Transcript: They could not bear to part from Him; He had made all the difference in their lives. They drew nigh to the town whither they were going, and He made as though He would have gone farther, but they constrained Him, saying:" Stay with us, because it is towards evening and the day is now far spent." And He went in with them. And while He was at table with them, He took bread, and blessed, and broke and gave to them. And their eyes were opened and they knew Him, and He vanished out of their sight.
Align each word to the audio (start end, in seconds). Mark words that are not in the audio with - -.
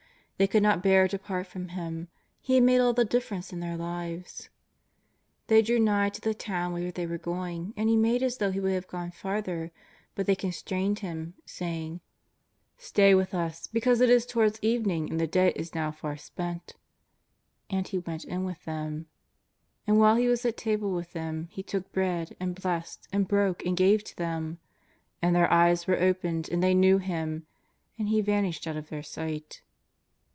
They 0.37 0.47
could 0.47 0.63
not 0.63 0.81
bear 0.81 1.07
to 1.07 1.19
part 1.19 1.45
from 1.45 1.67
Him; 1.67 2.07
He 2.41 2.55
had 2.55 2.63
made 2.63 2.79
all 2.79 2.93
the 2.93 3.05
difference 3.05 3.53
in 3.53 3.59
their 3.59 3.77
lives. 3.77 4.49
They 5.45 5.61
drew 5.61 5.77
nigh 5.79 6.09
to 6.09 6.19
the 6.19 6.33
town 6.33 6.73
whither 6.73 6.89
they 6.89 7.05
were 7.05 7.19
going, 7.19 7.75
and 7.77 7.87
He 7.87 7.95
made 7.95 8.23
as 8.23 8.37
though 8.39 8.49
He 8.49 8.59
would 8.59 8.71
have 8.73 8.87
gone 8.87 9.11
farther, 9.11 9.71
but 10.15 10.25
they 10.25 10.33
constrained 10.33 10.97
Him, 10.97 11.35
saying:" 11.45 12.01
Stay 12.89 13.13
with 13.13 13.35
us, 13.35 13.67
because 13.67 14.01
it 14.01 14.09
is 14.09 14.25
towards 14.25 14.57
evening 14.63 15.11
and 15.11 15.19
the 15.21 15.27
day 15.27 15.53
is 15.55 15.75
now 15.75 15.91
far 15.91 16.17
spent." 16.17 16.73
And 17.69 17.87
He 17.87 17.99
went 17.99 18.23
in 18.23 18.43
with 18.43 18.65
them. 18.65 19.05
And 19.85 19.99
while 19.99 20.15
He 20.15 20.27
was 20.27 20.43
at 20.43 20.57
table 20.57 20.91
with 20.91 21.13
them, 21.13 21.49
He 21.51 21.61
took 21.61 21.91
bread, 21.91 22.35
and 22.39 22.59
blessed, 22.59 23.07
and 23.13 23.27
broke 23.27 23.63
and 23.63 23.77
gave 23.77 24.03
to 24.05 24.15
them. 24.17 24.57
And 25.21 25.35
their 25.35 25.53
eyes 25.53 25.85
were 25.85 25.99
opened 26.01 26.49
and 26.49 26.63
they 26.63 26.73
knew 26.73 26.97
Him, 26.97 27.45
and 27.99 28.09
He 28.09 28.21
vanished 28.21 28.65
out 28.65 28.75
of 28.75 28.89
their 28.89 29.03
sight. 29.03 29.61